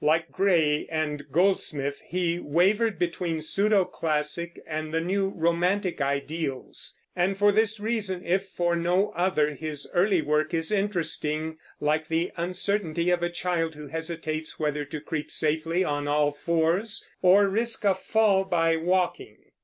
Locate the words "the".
4.91-4.99, 12.07-12.31